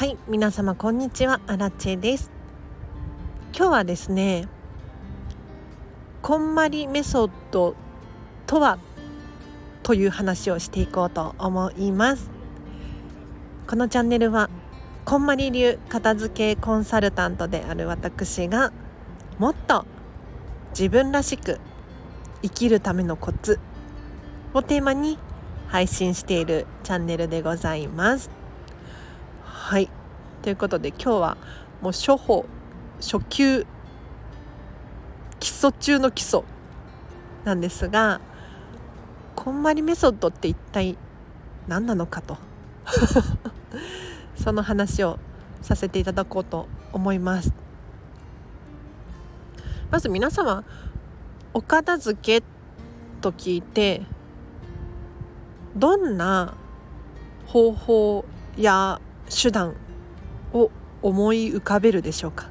[0.00, 1.42] はい皆様こんにちは。
[1.46, 2.30] アラチェです。
[3.54, 4.48] 今日はですね
[6.22, 7.74] こんまりメソッド
[8.46, 8.78] とは
[9.82, 12.30] という話をしていこうと思います。
[13.66, 14.48] このチャンネルは
[15.04, 18.72] こんまり流片付けコンサルタントである私が
[19.38, 19.84] もっと
[20.70, 21.60] 自分らしく
[22.40, 23.60] 生きるためのコツ
[24.54, 25.18] をテーマに
[25.68, 28.39] 配信しているチャンネルでございます。
[29.70, 29.88] はい。
[30.42, 31.36] ということで今日は
[31.80, 32.44] もう初歩
[33.00, 33.64] 初級
[35.38, 36.42] 基礎中の基礎
[37.44, 38.20] なんですが
[39.36, 40.98] こんまりメソッドって一体
[41.68, 42.36] 何なのかと。
[44.34, 45.20] その話を
[45.62, 47.52] させていただこうと思います。
[49.92, 50.64] まず皆様
[51.54, 52.44] お片付け
[53.20, 54.02] と聞いて
[55.76, 56.54] どんな
[57.46, 58.24] 方法
[58.56, 59.00] や
[59.30, 59.74] 手段
[60.52, 60.70] を
[61.02, 62.48] 思い浮かべるでしょうか。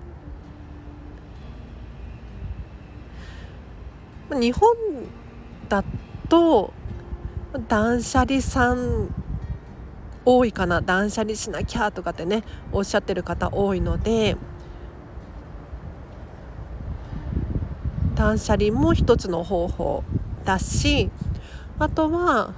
[4.32, 4.70] 日本
[5.68, 5.84] だ
[6.30, 6.74] と
[7.68, 9.14] 断捨離さん
[10.24, 10.82] 多いかな。
[10.82, 14.38] 断捨離しなきゃとかってねおっしゃってる方多いので
[18.16, 20.04] 断捨離も一つの方法
[20.46, 21.10] だし
[21.80, 22.54] あとは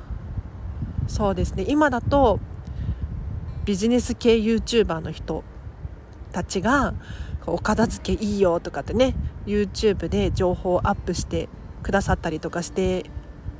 [1.07, 1.65] そうですね。
[1.67, 2.39] 今だと
[3.65, 5.43] ビジネス系 YouTuber の人
[6.31, 6.93] たちが
[7.45, 11.49] お片付けいいよとかってね YouTube で情報をアップして
[11.83, 13.09] くださったりとかして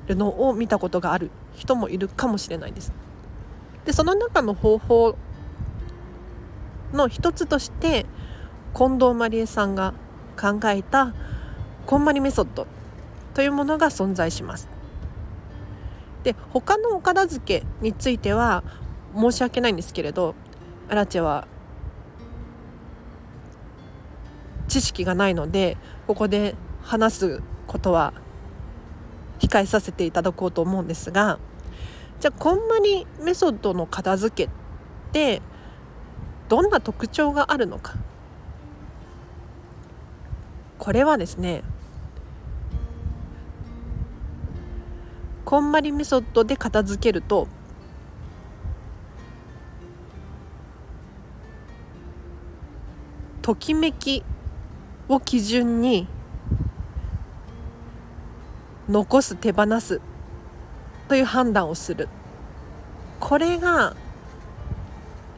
[0.08, 2.94] るのを見たことがある人もいるかもしれないです。
[3.86, 5.16] でその中の方法
[6.94, 8.06] の一つとして
[8.76, 9.94] 近藤麻理恵さんが
[10.40, 11.14] 考えた
[11.86, 12.68] こんまりメソッド
[13.34, 14.68] というものが存在します。
[16.24, 18.64] で他のお片付けについては
[19.16, 20.36] 申し訳ないんですけれど
[20.90, 21.48] アラチェは
[24.67, 25.77] 知識がないので
[26.08, 28.14] ここで話すことは
[29.39, 31.39] 控えさせていただこうと思うんですが
[32.20, 34.54] じゃあこんまりメソッドの片付けっ
[35.11, 35.42] て
[36.48, 37.95] どんな特徴があるのか。
[40.78, 41.64] これはですね
[45.45, 47.48] こんまりメソッドで片付けると
[53.52, 54.23] ときめき
[55.10, 56.08] を基準に
[58.88, 60.00] 残す手放す
[61.10, 62.08] という判断をする。
[63.20, 63.98] これが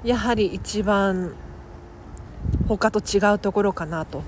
[0.04, 1.34] やはり一番
[2.68, 4.22] 他と違うところかなと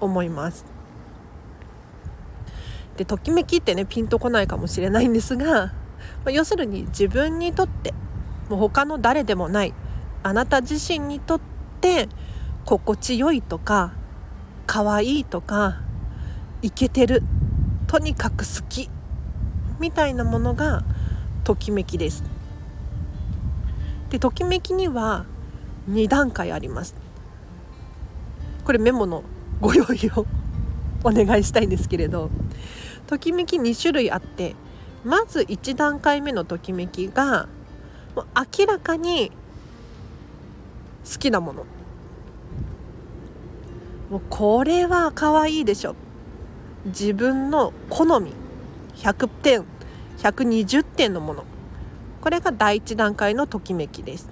[0.00, 0.64] 思います。
[2.96, 5.72] でときめきってねピンとこないかもしれないんですが、ま
[6.26, 7.94] あ、要するに自分にとって
[8.48, 9.74] もう他の誰でもない
[10.22, 11.40] あなた自身にとっ
[11.80, 12.08] て
[12.64, 13.92] 心地よいとか
[14.66, 15.80] 可愛いとか
[16.62, 17.22] イケてる
[17.86, 18.88] とにかく好き
[19.78, 20.82] みたいなものが
[21.44, 22.24] ときめきです。
[24.08, 25.26] でときめきには
[25.90, 26.94] 2段階あります。
[28.64, 29.24] これメモの
[29.60, 30.26] ご用意を
[31.04, 32.30] お願いしたいんですけれど
[33.06, 34.56] ときめき2種類あって
[35.04, 37.46] まず1段階目のときめきが
[38.16, 38.26] もう
[38.58, 39.30] 明らかに
[41.04, 41.66] 好きなもの。
[44.14, 45.96] もうこれは可愛いでしょ。
[46.84, 48.32] 自分の好み。
[48.94, 49.64] 100点。
[50.18, 51.44] 120点のもの。
[52.20, 54.30] これが第1段階のときめきです。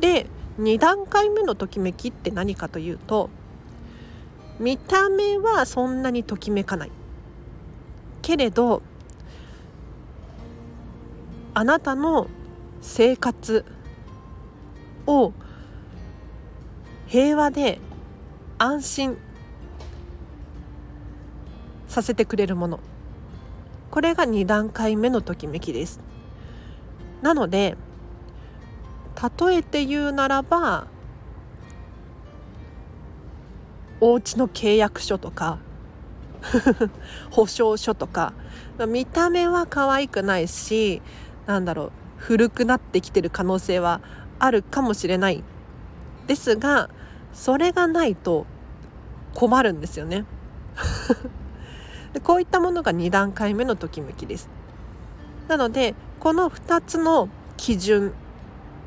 [0.00, 0.26] で
[0.58, 3.30] 2段階目のときめきって何かというと
[4.58, 6.90] 見た目はそんなにときめかない。
[8.22, 8.82] けれど
[11.54, 12.26] あなたの
[12.80, 13.64] 生活
[15.06, 15.32] を
[17.06, 17.78] 平和で
[18.64, 19.18] 安心
[21.86, 22.80] させてくれるもの。
[23.90, 26.00] これが2段階目のときめきです。
[27.20, 27.76] なので
[29.38, 30.86] 例えて言うならば
[34.00, 35.58] お家の契約書とか
[37.30, 38.32] 保証書とか
[38.88, 41.02] 見た目は可愛くないし
[41.44, 44.00] なんだろう古くなってきてる可能性は
[44.38, 45.44] あるかもしれない。
[46.26, 46.88] ですが
[47.34, 48.46] それがないと
[49.34, 50.24] 困るんですよね。
[52.12, 54.48] でこういったものが2段階目のときめきです。
[55.48, 58.12] なのでこの2つの基準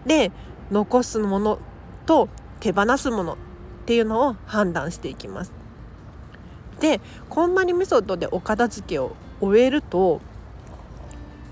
[0.05, 0.31] で
[0.71, 1.59] 残すもの
[2.05, 2.29] と
[2.59, 3.37] 手放すものっ
[3.85, 5.51] ていうのを判断していきます。
[6.79, 10.21] でこんまりメソッドでお片付けを終えると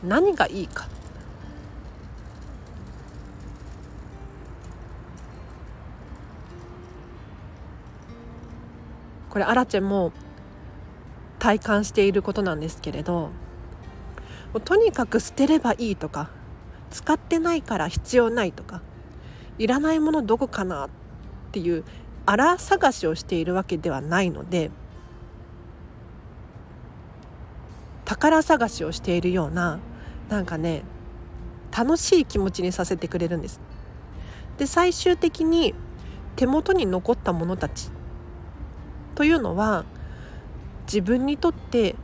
[0.04, 0.88] 何がいいか
[9.36, 10.14] これアラチェも
[11.40, 13.32] 体感していることなんですけれど
[14.64, 16.30] とにかく捨てればいいとか
[16.90, 18.82] 使ってないから必要ないとか
[19.58, 20.90] いらないものどこかなっ
[21.52, 21.84] ていう
[22.26, 24.72] あら探しをしているわけではないので
[28.06, 29.80] 宝探しをしているような
[30.30, 30.84] なんかね
[31.78, 33.60] 楽しい気持ちにさせてくれるんです。
[34.58, 35.76] で最終的に
[36.38, 37.90] 手元に残ったものたち
[39.16, 39.86] というのは
[40.86, 41.96] 自分にとって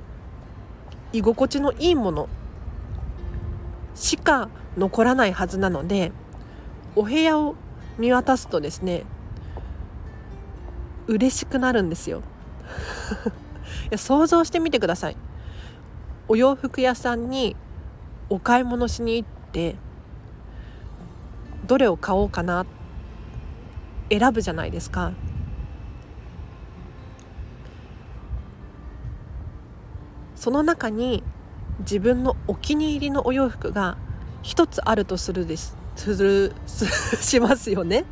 [1.14, 2.30] 居心地のいいもの
[3.96, 6.12] しか残らないはずなので
[6.96, 7.56] お部屋を
[7.98, 9.04] 見渡すとですね
[11.08, 12.22] 嬉しくなるんですよ。
[13.90, 15.18] いや想像してみてください。
[16.30, 17.58] お洋服屋さんに
[18.30, 19.76] お買い物しに行って
[21.68, 22.66] どれを買おうかな
[24.10, 25.12] 選ぶじゃないですか。
[30.42, 31.22] その中に
[31.82, 34.00] 自分のお気に入りのお洋服が
[34.42, 38.06] 一つあるとするですする しますよね。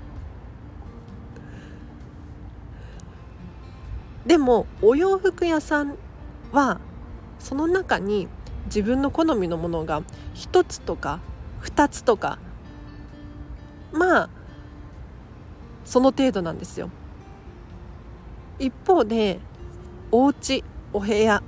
[4.28, 5.96] でもお洋服屋さん
[6.52, 6.80] は
[7.40, 8.28] その中に
[8.66, 10.04] 自分の好みのものが
[10.36, 11.22] 1つとか
[11.64, 12.38] 2つとか
[13.92, 14.30] まあ
[15.84, 16.92] その程度なんですよ。
[18.60, 19.40] 一方で
[20.12, 21.42] お家お部屋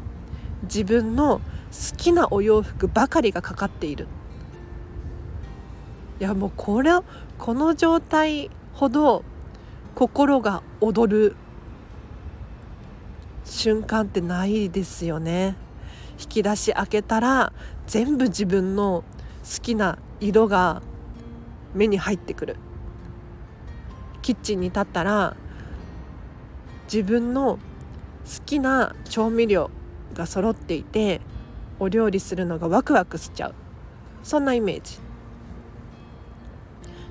[0.63, 4.07] 自分の好きなお洋服ばかりがかかっている。
[6.19, 6.91] いやもうこれ
[7.39, 9.23] この状態ほど
[9.95, 11.35] 心が躍る
[13.43, 15.55] 瞬間ってないですよね。
[16.19, 17.53] 引き出し開けたら
[17.87, 19.03] 全部自分の
[19.43, 20.83] 好きな色が
[21.73, 22.57] 目に入ってくる。
[24.21, 25.35] キッチンに立ったら
[26.83, 27.59] 自分の好
[28.45, 29.71] きな調味料
[30.13, 31.21] が揃っていて
[31.79, 33.55] お料理するのがワクワクしちゃう。
[34.23, 34.99] そんなイメージ。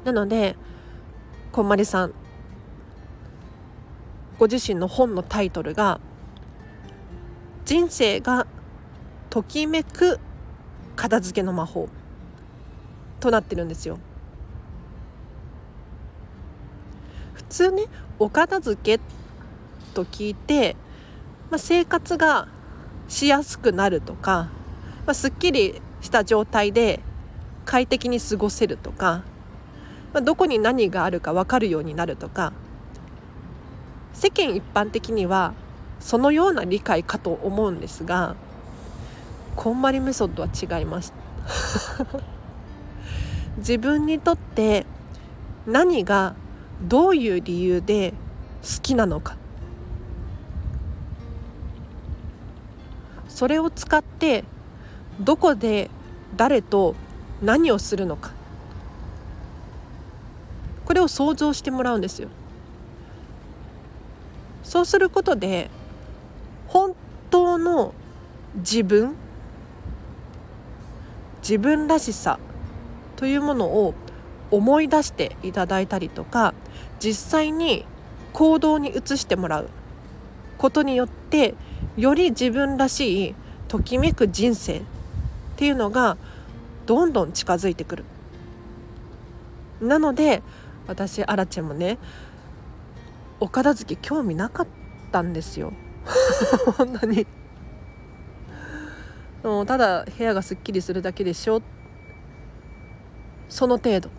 [0.05, 0.57] なので
[1.53, 2.15] こんまりさん
[4.39, 6.01] ご自身の本のタイトルが
[7.67, 8.47] 人生が
[9.29, 10.19] ときめく
[10.97, 11.89] 片付けの魔法
[13.21, 13.99] となってるんですよ。
[17.35, 17.87] 普通ね
[18.19, 19.03] お片付け
[19.93, 20.77] と聞いて、
[21.51, 22.49] まあ、生活が
[23.11, 24.49] しやすくなるとか、
[25.05, 27.01] まあ、すっきりした状態で
[27.67, 29.25] 快適に過ごせるとか、
[30.15, 32.53] まあ、どこに何があるか分かるようになるとか
[34.15, 35.55] 世間一般的には
[35.99, 38.37] そのような理解かと思うんですが
[39.57, 41.13] こんまりメソッドは違います。
[43.59, 44.87] 自分にとって
[45.67, 46.35] 何が
[46.83, 48.15] どういう理由で
[48.63, 49.37] 好きなのか
[53.41, 54.45] それを使って
[55.19, 55.89] どこで
[56.37, 56.95] 誰と
[57.41, 58.33] 何をするのか。
[60.85, 62.29] これを想像してもらうんですよ。
[64.63, 65.71] そうすることで
[66.69, 66.95] 本
[67.31, 67.95] 当の
[68.57, 69.17] 自分
[71.41, 72.39] 自分らしさ
[73.17, 73.95] というものを
[74.51, 76.53] 思い出していただいたりとか
[76.99, 77.87] 実際に
[78.35, 79.71] 行動に移してもらう
[80.59, 81.55] ことによって
[82.01, 83.35] より自分らしい
[83.69, 84.83] ときめく人生っ
[85.57, 86.17] ていうのが
[86.87, 88.05] どんどん近づいてくる。
[89.83, 90.43] なので
[90.87, 91.99] 私アラチェもね
[93.39, 94.67] お片付け興味なかっ
[95.13, 95.73] たんですよ。
[96.77, 97.27] 本当に。
[99.43, 101.61] もうただ部屋がすっきりするだけでしょ。
[103.51, 104.11] その程度。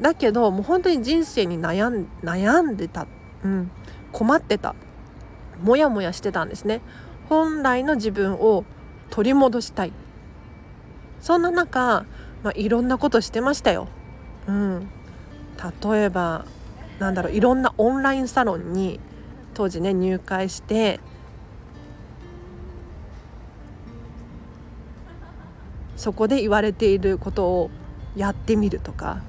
[0.00, 3.06] だけどもう本当に人生に悩ん悩んでた、
[3.44, 3.70] うん、
[4.12, 4.74] 困ってた。
[5.62, 6.80] モヤモヤしてたんですね。
[7.28, 8.64] 本来の自分を
[9.10, 9.92] 取り戻したい。
[11.20, 12.04] そんな中、
[12.42, 13.88] まあ、いろんなことしてましたよ、
[14.46, 14.88] うん、
[15.82, 16.44] 例えば
[16.98, 19.00] なんだろういろんなオンラインサロンに
[19.54, 21.00] 当時ね入会して
[25.96, 27.70] そこで言われていることを
[28.14, 29.22] やってみるとか。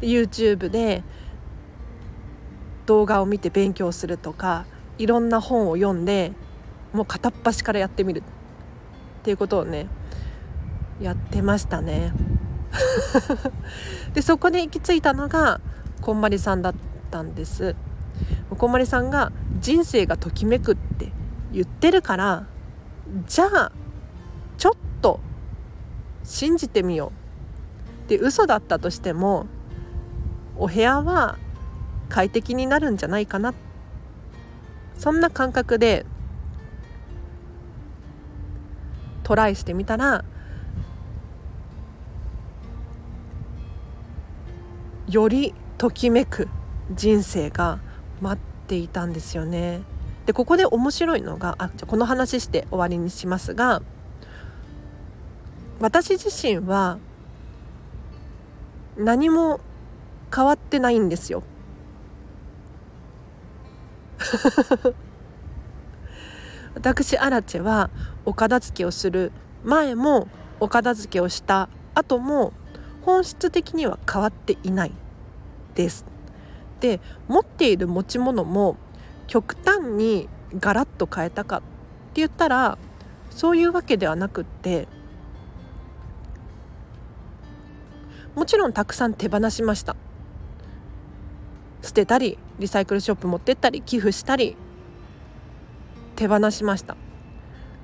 [0.00, 1.02] YouTube で
[2.90, 4.66] 動画を見て勉強するとか
[4.98, 6.32] いろんな本を読んで
[6.92, 8.24] もう片っ端からやってみる。
[9.20, 9.86] っていうことをね
[11.00, 12.12] やってましたね。
[14.12, 15.60] でそこで行き着いたのが
[16.00, 16.74] こんまりさんだっ
[17.12, 17.76] たんです。
[18.58, 19.30] こんまりさんが
[19.60, 21.12] 人生がときめくって
[21.52, 22.46] 言ってるから
[23.28, 23.72] じゃあ
[24.58, 25.20] ちょっと
[26.24, 27.12] 信じてみよ
[28.06, 28.08] う。
[28.08, 29.46] で嘘だったとしても
[30.56, 31.38] お部屋は
[32.10, 33.54] 快適になるんじゃないかな
[34.98, 36.04] そんな感覚で
[39.22, 40.24] トライしてみたら
[45.08, 46.48] よりときめく
[46.92, 47.78] 人生が
[48.20, 49.80] 待っていたんですよね。
[50.26, 53.82] でここで面白いのがあじゃこの話して終わりにしますが
[55.80, 56.98] 私自身は
[58.96, 59.60] 何も
[60.34, 61.42] 変わってないんですよ。
[66.74, 67.90] 私アラチェは
[68.24, 69.32] お片付けをする
[69.64, 70.28] 前も
[70.60, 72.52] お片付けをした後も
[73.02, 74.92] 本質的には変わっていない
[75.74, 76.04] です。
[76.80, 78.76] で持っている持ち物も
[79.26, 81.66] 極端にガラッと変えたかって
[82.14, 82.78] 言ったら
[83.30, 84.88] そういうわけではなくって
[88.34, 89.94] もちろんたくさん手放しました
[91.82, 94.56] 捨てたりリサイクルショップ持ってったり寄付したり
[96.14, 96.96] 手放しました。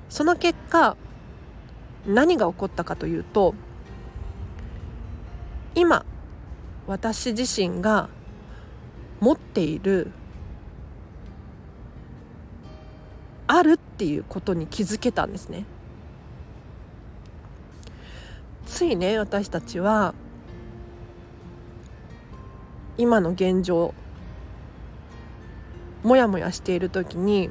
[0.09, 0.97] その結果
[2.06, 3.54] 何が起こったかというと
[5.75, 6.04] 今
[6.87, 8.09] 私自身が
[9.18, 10.12] 持っている
[13.49, 15.64] あるっていうことに気づけたんですね。
[18.66, 20.14] ついね私たちは
[22.99, 23.95] 今の現状
[26.07, 27.51] もやもやしている時に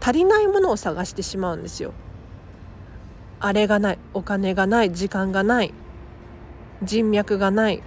[0.00, 1.92] 足りないものを探してしまうんですよ。
[3.38, 5.72] あれがないお金がない時間がない
[6.82, 7.82] 人脈がない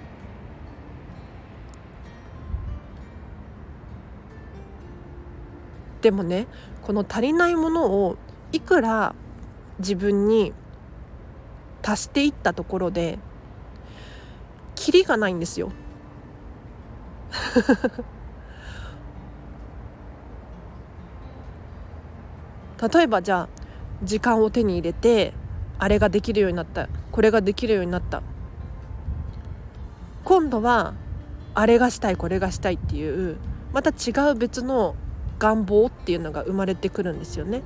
[6.01, 6.47] でもね
[6.81, 8.17] この足りないものを
[8.53, 9.13] いくら
[9.79, 10.53] 自分に
[11.83, 13.19] 足していったところで
[14.75, 15.71] キリがないんですよ
[22.91, 23.49] 例えばじゃあ
[24.03, 25.33] 時間を手に入れて
[25.79, 28.21] あれができるようになったこれができるようになった
[30.25, 30.93] 今度は
[31.53, 33.37] あれがしたいこれがしたいっていう
[33.71, 34.95] また違う別の
[35.39, 37.61] 願望っていうのが生まれてくるんですよね。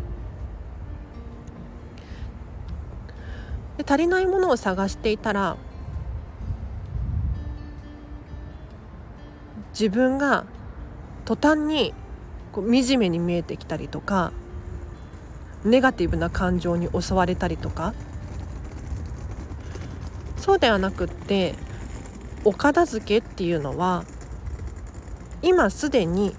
[3.77, 5.57] で足りないものを探していたら
[9.71, 10.45] 自分が
[11.25, 11.93] 途端に
[12.51, 14.31] こう惨めに見えてきたりとか
[15.67, 17.93] ネガティブな感情に襲われたりとか
[20.37, 21.55] そうではなくって
[22.45, 24.05] お片付けっていうのは
[25.41, 26.35] 今すでに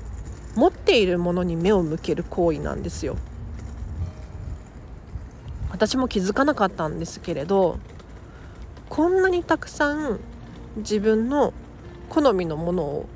[0.55, 3.17] 持っているものに目を向ける行為なんですよ。
[5.71, 7.79] 私も気づかなかったんですけれど
[8.89, 10.19] こんなにたくさん
[10.79, 11.53] 自分の
[12.09, 13.07] 好みのものを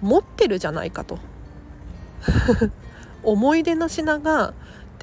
[0.00, 1.18] 持ってるじゃないかと
[3.24, 4.54] 思い出の品が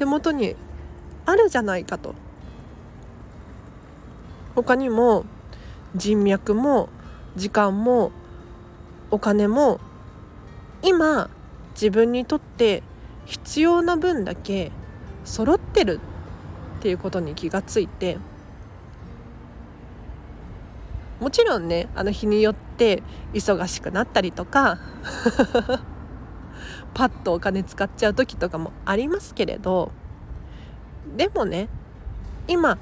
[0.02, 0.56] 手元に
[1.28, 2.16] あるじゃないかと。
[4.56, 5.26] 他にも
[5.96, 6.90] 人脈も
[7.36, 8.12] 時間も
[9.12, 9.80] お金も
[10.82, 11.30] 今
[11.76, 12.82] 自分にとって
[13.26, 14.72] 必要な分だけ
[15.24, 16.00] 揃ってる
[16.80, 18.18] っていうことに気がついて
[21.20, 23.04] もちろんねあの日によって
[23.34, 24.80] 忙しくなったりとか
[26.94, 29.92] パッとお金使っちゃう時とかもありますけれど
[31.16, 31.70] でもね
[32.48, 32.78] 今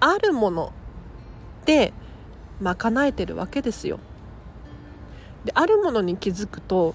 [0.00, 0.72] あるもの
[1.66, 1.92] で
[2.60, 3.98] 賄えてるわけですよ。
[5.44, 6.94] であるものに気づくと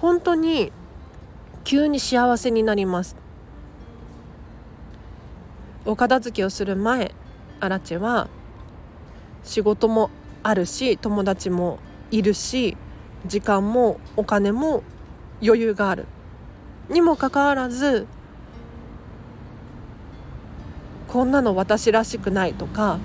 [0.00, 0.72] 本当に
[1.64, 3.16] 急に幸せになります。
[5.84, 7.12] お片付けをする前
[7.60, 8.28] アラチェは
[9.42, 10.10] 仕事も
[10.44, 11.78] あるし友達も
[12.10, 12.76] いるし
[13.26, 14.82] 時間もお金も
[15.42, 16.06] 余裕がある。
[16.88, 18.06] にもかかわらず
[21.08, 22.98] こんなの私らしくないとか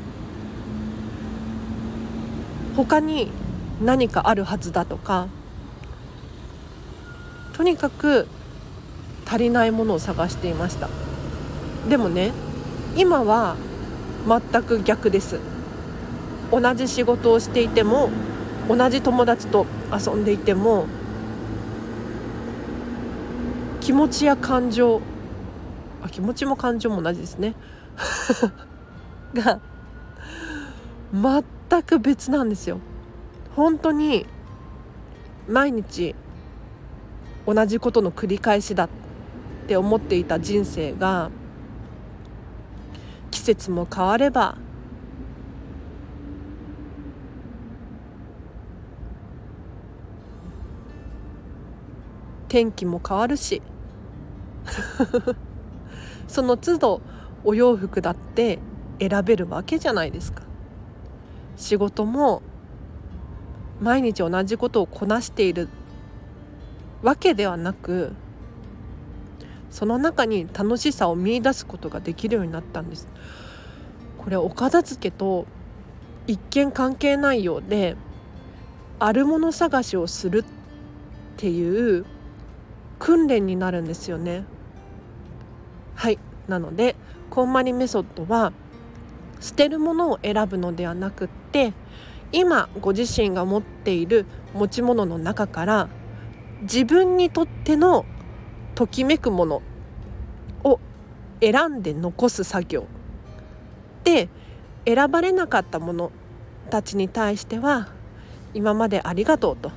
[2.75, 3.32] 他に
[3.82, 5.27] 何かあるはずだとか
[7.53, 8.27] とにかく
[9.25, 10.89] 足りないものを探していました。
[11.89, 12.32] でもね
[12.96, 13.56] 今は
[14.27, 15.39] 全く逆です。
[16.51, 18.10] 同じ仕事をしていても
[18.70, 20.86] 同じ友達と遊んでいても
[23.88, 25.00] 気持ちや感情。
[26.03, 27.56] あ気持ちも感情も同じですね。
[29.34, 29.62] が
[31.13, 32.79] 全く別なんですよ。
[33.56, 34.25] 本当に
[35.48, 36.15] 毎日
[37.46, 38.89] 同じことの繰り返しだっ
[39.67, 41.32] て思っていた人生が
[43.32, 44.58] 季節も変われば
[52.50, 53.62] 天気も変わるし
[56.28, 57.02] その都度
[57.44, 58.60] お洋服だって
[59.00, 60.44] 選べるわけじゃないですか。
[61.56, 62.42] 仕事も
[63.82, 65.70] 毎日同じことをこなしている
[67.02, 68.14] わけではなく
[69.70, 73.08] その中に楽しさを見いだすことができるようになったんです。
[74.18, 75.46] これお片付けと
[76.26, 77.96] 一見関係ないようで
[79.00, 80.44] あるもの探しをするっ
[81.38, 82.06] ていう
[83.00, 84.44] 訓練になるんですよね。
[85.98, 86.20] はい。
[86.48, 86.96] なので
[87.30, 88.54] こんまりメソッドは
[89.42, 91.74] 捨てるものを選ぶのではなくって
[92.32, 95.89] 今ご自身が持っている持ち物の中から
[96.62, 98.06] 自分にとっての
[98.75, 99.62] ときめくもの
[100.63, 100.80] を
[101.42, 102.86] 選んで残す作業。
[104.04, 104.30] で
[104.86, 106.12] 選ばれなかったもの
[106.70, 107.89] たちに対しては
[108.54, 109.72] 今までありがとうと。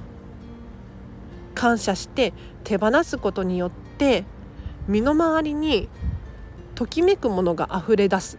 [1.55, 4.25] 感謝して手放すことによって
[4.87, 5.89] 身の回りに
[6.81, 8.39] ときめくものが溢れ出す。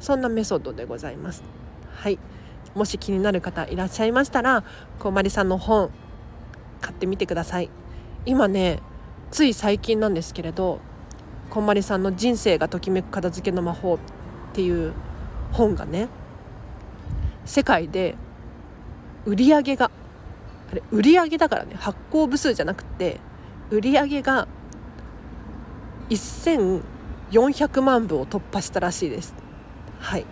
[0.00, 1.44] そんなメソッドでございます。
[1.94, 2.18] はい。
[2.74, 4.64] もし気になる方いらっしゃいましたら
[4.98, 5.90] こまりさんの本
[6.80, 7.70] 買ってみてください。
[8.26, 8.80] 今ね
[9.30, 10.80] つい最近なんですけれど
[11.48, 13.94] こんまりさんの「人生がときめく片付けの魔法」
[14.50, 14.92] っていう
[15.52, 16.08] 本がね
[17.44, 18.16] 世界で
[19.26, 19.92] 売り上げが
[20.72, 23.20] あれ売り上げだからね発行部数じゃなくて
[23.70, 24.48] 売り上げが
[27.34, 29.34] 400万部を突破したらしいです。
[29.98, 30.24] はい。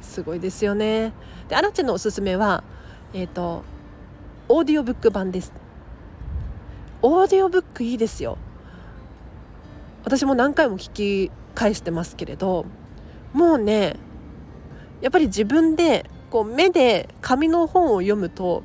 [0.00, 1.12] すごいですよね。
[1.48, 2.64] でアラチェのおすすめは
[3.12, 3.62] えっ、ー、と
[4.48, 5.52] オーディオブック版です。
[7.02, 8.38] オーディオブックいいですよ。
[10.04, 12.64] 私も何回も聞き返してますけれど
[13.32, 13.96] もうね
[15.00, 18.62] やっぱり自分でこう目で紙の本を読むと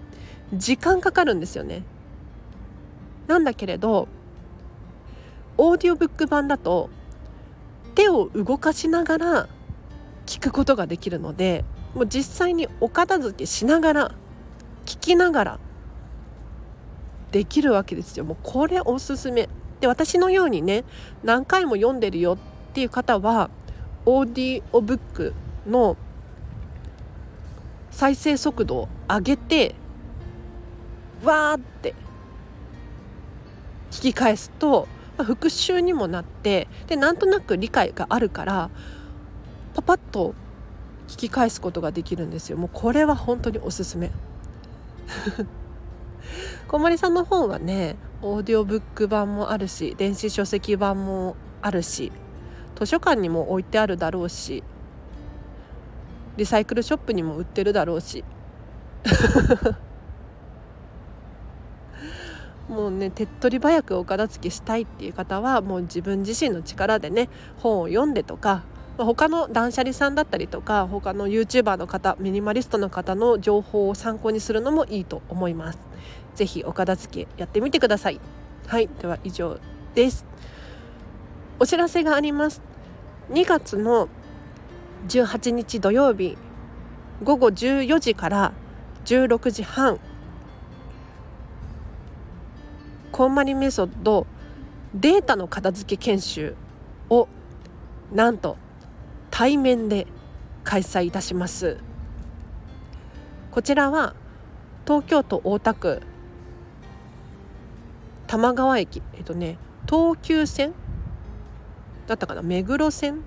[0.54, 1.84] 時間かかるんですよね。
[3.28, 4.08] なんだけれど
[5.58, 6.90] オーディオブック版だと
[7.96, 9.50] 手を動かしながら
[10.26, 11.66] 聞くことができるので
[11.96, 14.12] もう実際にお片付けしながら
[14.86, 15.60] 聞きながら
[17.32, 18.24] できるわけですよ。
[18.24, 19.50] もうこれおすすめ。
[19.82, 20.86] で私のようにね
[21.24, 22.38] 何回も読んでるよっ
[22.74, 23.50] ていう方は
[24.06, 25.34] オーディオブック
[25.68, 25.98] の
[27.92, 29.76] 再生速度を上げて
[31.24, 31.96] わーって
[33.92, 34.88] 聞き返すと、
[35.24, 38.70] 復習にもなってでなんとなく理解があるから
[39.74, 40.34] パパッと
[41.08, 42.58] 聞き返すことができるんですよ。
[42.58, 44.12] もうこれは本当におすすめ。
[46.68, 52.12] 小森さんの本はねオーディオブック版もあるし電子書籍版もあるし
[52.78, 54.64] 図書館にも置いてあるだろうし
[56.36, 58.24] リサイクルショップにも売ってるだろうし。
[62.70, 68.64] もうね手っ取り早くお片付けしたいっていう方はもう自分自身の力でね本を読んでとか
[68.98, 75.80] 他の断捨離さんだったりとか他の YouTuber の方ミニマリストの方の情報を参考にするのもいいと思います。
[76.36, 78.20] 是非お片付けやってみてください。
[78.66, 79.60] はいでは以上
[79.94, 80.26] です。
[81.60, 82.62] お知らせがあります。
[83.30, 84.10] 2月の
[85.08, 86.38] 18日土曜日
[87.24, 88.54] 午後14時から
[89.06, 90.00] 16時半
[93.18, 94.28] こんまりメソッド
[94.94, 96.56] データの片付け研修
[97.10, 97.28] を
[98.14, 98.58] なんと
[99.32, 100.06] 対面で
[100.64, 101.80] 開催いたします。
[103.50, 104.14] こちらは
[104.86, 106.04] 東京都大田区
[108.28, 109.58] 玉川駅えっとね
[109.90, 110.76] 東急線
[112.06, 113.24] だったかな目黒線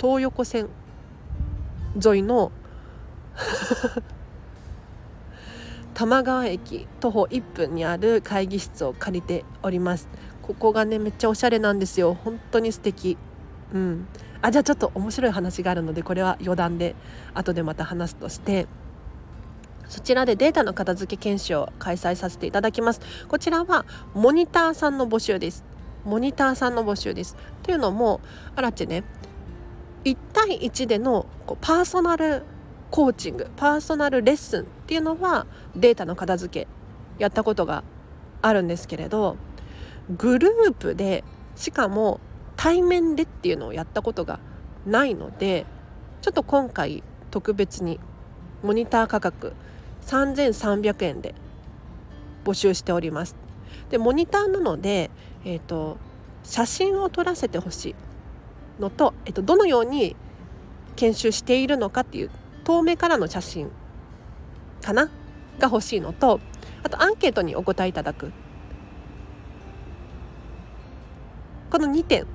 [0.00, 0.70] 東横線
[2.02, 2.50] 沿いの
[5.94, 10.08] 玉川駅徒歩1分にある会議室を借りております。
[10.42, 12.14] ここがねめっちゃおしゃれなんですよ。
[12.14, 13.16] 本当に素敵。
[13.72, 14.06] うん。
[14.42, 16.96] あじゃあちょっと面白い話があるのでこれは余談で
[17.32, 18.66] 後でまた話すとして。
[19.86, 23.00] そちらでデータの片付け研修を開催させていただきます。
[23.28, 25.64] こちらはモニターさんの募集です。
[26.04, 27.36] モニターさんの募集です。
[27.62, 28.20] というのも
[28.56, 29.04] あらちね
[30.04, 32.42] 1対1でのこうパーソナル
[32.94, 36.68] コーチングパーソナルレッスンっていうのはデータの片付け
[37.18, 37.82] やったことが
[38.40, 39.36] あるんですけれど
[40.16, 41.24] グループで
[41.56, 42.20] しかも
[42.54, 44.38] 対面でっていうのをやったことが
[44.86, 45.66] ないので
[46.22, 47.02] ちょっと今回
[47.32, 47.98] 特別に
[48.62, 49.54] モニター価格
[50.02, 51.34] 3300円で
[52.44, 53.34] 募集しております。
[53.90, 55.10] でモニターなので、
[55.44, 55.96] えーと、
[56.44, 57.94] 写真を撮らせてほしい
[58.80, 60.14] のと、えーと、どのように
[60.94, 62.30] 研修しているのかっていう
[62.64, 63.70] 遠目からの写真
[64.82, 65.10] かな？
[65.58, 66.40] が欲しいのと
[66.82, 68.32] あとアンケートにお答えいただく。
[71.70, 72.26] この2点。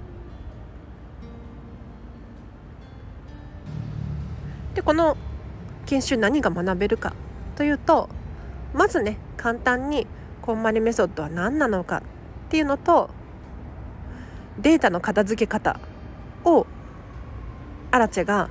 [4.75, 5.17] でこの
[5.85, 7.13] 研修何が学べるか
[7.55, 8.09] というと
[8.73, 10.07] まずね簡単に
[10.41, 12.01] こんまりメソッドは何なのかっ
[12.49, 13.09] ていうのと
[14.59, 15.79] データの片付け方
[16.45, 16.67] を
[17.91, 18.49] アラチェが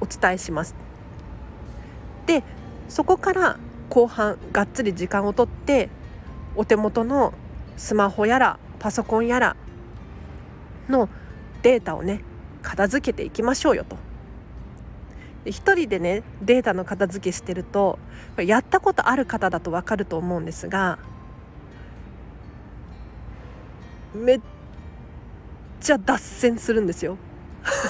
[0.00, 0.81] お伝えします。
[2.26, 2.42] で
[2.88, 3.58] そこから
[3.88, 5.88] 後半がっつり時間をとって
[6.56, 7.32] お手元の
[7.76, 9.56] スマホやらパソコンやら
[10.88, 11.08] の
[11.62, 12.22] データをね
[12.62, 13.96] 片付けていきましょうよと。
[15.44, 17.98] で一人でねデータの片付けしてると
[18.36, 20.98] やったことある方だと分かると思うんですが
[24.14, 24.40] めっ
[25.80, 27.18] ちゃ脱線するんですよ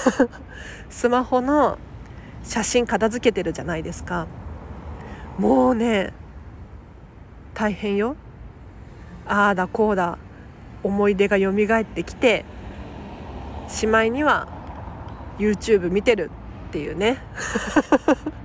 [0.89, 1.77] スマホの
[2.43, 4.27] 写真片付けてるじゃないですか。
[5.37, 6.13] もうね
[7.53, 8.15] 大変よ。
[9.25, 10.17] ああだこうだ
[10.83, 12.45] 思い出が蘇ってきて
[13.67, 14.47] しまいには
[15.39, 16.29] YouTube 見てる
[16.69, 17.17] っていうね。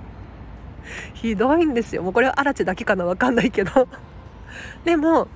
[1.13, 2.01] ひどいんですよ。
[2.01, 3.87] もうこれはアラチだけかな分かんないけど。
[4.85, 5.27] でも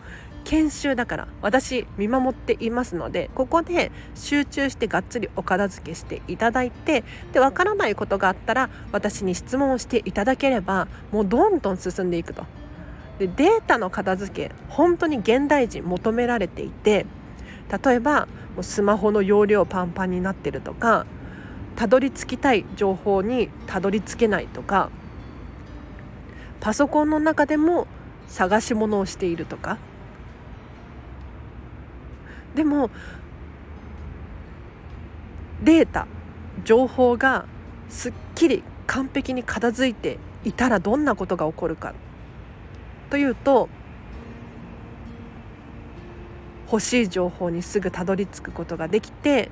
[0.45, 12.45] 研修だから私見守っていますのでここで集中してがっつりお片付けしていただいてで分からないことがあったら私に質問をしていただければもうどんどん進んでいくと。
[13.19, 17.05] でデータの片付け本当に現代人求められていて
[17.85, 21.05] 例えばもうスマホの容量パンパンになってるとか
[21.75, 24.89] たどり着きたい情報にたどり着けないとか
[26.59, 27.87] パソコンの中でも
[28.27, 29.77] 探し物をしているとか
[32.55, 32.89] でも
[35.63, 36.07] データ
[36.63, 37.45] 情報が
[37.89, 41.93] すっきり完璧に片付いていたらどんなことが起こるか。
[43.09, 43.69] というと
[46.65, 49.51] 欲しい情報にすぐたどり着くことができて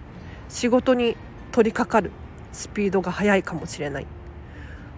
[0.50, 1.16] 仕事に
[1.52, 2.12] 取り掛かる
[2.52, 4.08] スピードが速いかもしれない。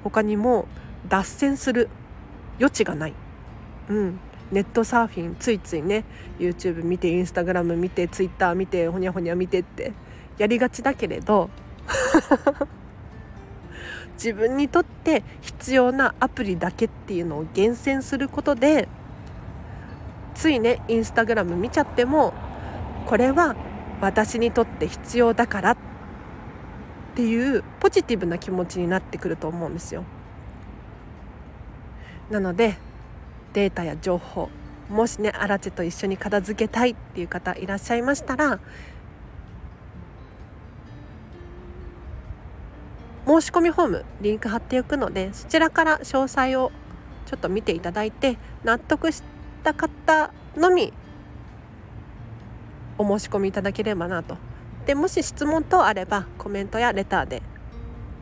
[0.04, 0.68] 他にも
[1.08, 1.89] 脱線する
[2.60, 3.13] 余地がない、
[3.89, 4.20] うん、
[4.54, 6.06] ネットサーフィンついついね
[6.39, 9.92] YouTube 見てインスタグラム見て Twitter 見てほにゃほにゃ見てって
[10.38, 11.50] やりがちだけれど
[14.13, 18.88] 自分にとって必要なアプリだけっていうのを厳選することで
[20.36, 22.34] ついねインスタグラム見ちゃっても
[23.08, 23.56] これは
[24.02, 25.78] 私にとって必要だからっ
[27.16, 30.04] ていうポジティブな気持ちになってくると思うんですよ。
[32.30, 32.78] なので
[33.54, 34.50] データや情報
[34.89, 38.60] もしねアラチェと一緒に片付けたいっていう方いらっしゃいましたら
[43.26, 46.72] 申し込みフォームリンク貼っておくのでそちらから詳細を
[47.26, 49.24] ちょっと見ていただいて納得し
[49.63, 50.94] た方のみ
[52.98, 54.38] お申し込みいただければなと。
[54.86, 57.42] でもし質問等あればコメントやレターで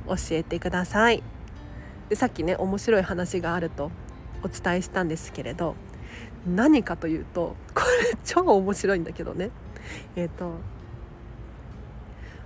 [0.08, 1.24] 教えてください。
[2.10, 3.92] でさっきね面白い話があると
[4.44, 5.76] お伝えしたんですけれど
[6.46, 9.52] 何かというとこれ超面白いんだけどね。
[10.16, 10.56] えっ、ー、と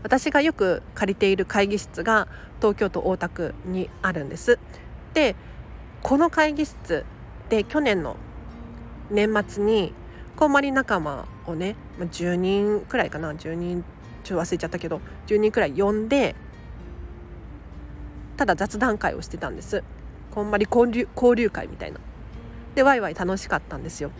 [0.04, 2.28] 私がよく借りている会議室が
[2.60, 4.60] 東京都大田区にあるんです。
[5.14, 5.36] で
[6.04, 7.06] この会議室
[7.50, 8.18] で去年の
[9.10, 9.94] 年末に
[10.36, 13.84] こんまり仲間をね10人くらいかな10人
[14.24, 16.36] ちょっと忘れちゃったけど10人くらい呼んで
[18.38, 19.84] ただ雑談会をしてたんです。
[20.36, 22.00] こんまり交流交流会みたいな。
[22.76, 24.12] でワイワイ楽しかったんですよ。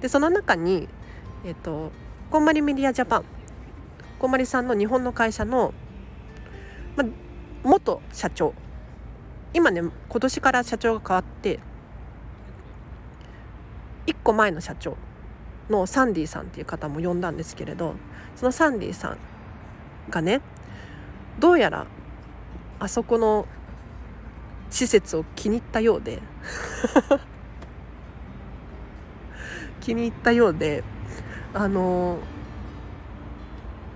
[0.00, 0.88] でその中に
[1.44, 1.90] えっ、と
[2.30, 3.24] こんまりメディアジャパン。
[4.18, 5.74] こんまりさんの日本の会社の、
[6.96, 7.04] ま、
[7.64, 8.54] 元社長。
[9.52, 11.58] 今ね今年から社長が変わって
[14.06, 14.96] 1個前の社長。
[15.70, 17.94] のサンディさんっていう方も呼んだんですけれど
[18.36, 19.18] そのサンディさん
[20.10, 20.40] がね
[21.38, 21.86] どうやら
[22.78, 23.46] あそこの
[24.70, 26.20] 施設を気に入ったようで。
[29.80, 30.84] 気に入ったようで
[31.54, 32.18] あの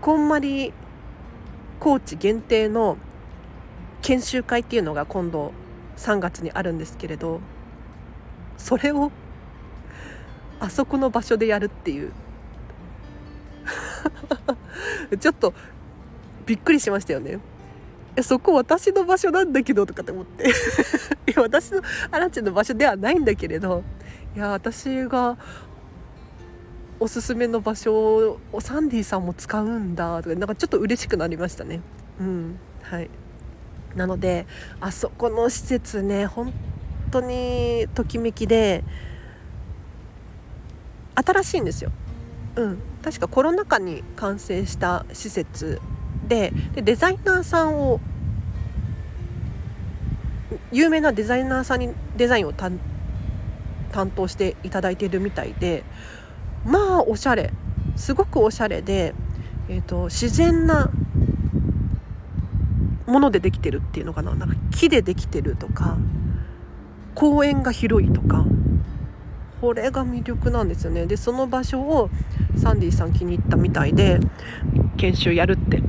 [0.00, 0.72] こんまり
[1.80, 2.96] コーチ限定の
[4.00, 5.52] 研修会っていうのが今度
[5.98, 7.40] 3月にあるんですけれど
[8.56, 9.12] それを
[10.60, 12.12] あそこの場所でやるっていう。
[15.18, 15.52] ちょっと
[16.46, 17.38] びっくりしましたよね。
[18.14, 20.48] えそこ私の場所なんだけどとかって思って。
[21.28, 23.82] いや私のアラチェの場所ではないんだけれど。
[24.34, 25.36] いや私が
[26.98, 31.80] おすすめの場所をサンディさんも使うんだとかなんかちょっと嬉しくなりましたね。
[32.20, 32.58] うん。
[32.82, 33.10] はい。
[33.94, 34.46] なので
[34.80, 36.52] あそこの施設ね本
[37.10, 38.84] 当にときめきで
[41.14, 41.92] 新しいんですよ。
[42.56, 45.80] うん、確かコロナ禍に完成した施設
[46.28, 48.00] ででデザイナーさんを
[50.70, 52.78] 有名なデザイナーさんにデザインを担
[54.14, 55.84] 当していただいているみたいで
[56.64, 57.52] まあおしゃれ。
[57.96, 59.14] すごくおしゃれで、
[59.68, 60.90] えーと、自然な
[63.06, 64.34] ものでできてるっていうのかな。
[64.34, 65.98] なんか木でできてるとか
[67.14, 68.46] 公園が広いとか
[69.60, 71.06] これが魅力なんですよね。
[71.06, 72.08] でその場所を
[72.56, 74.18] サンディさん気に入ったみたいで
[74.96, 75.82] 研修やるって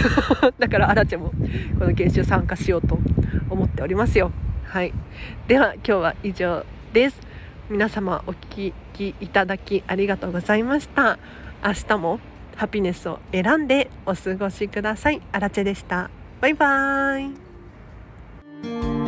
[0.58, 1.32] だからアラチェも
[1.78, 2.98] この研修参加しようと
[3.50, 4.32] 思っておりますよ。
[4.64, 4.92] はい。
[5.48, 7.20] では今日は以上です。
[7.68, 11.18] 皆様お聞きいただきありがとうございました。
[11.64, 12.20] 明日も
[12.56, 15.20] ハピネスを選んでお過ごしください。
[15.32, 16.10] アラチェでした。
[16.40, 19.01] バイバーイ。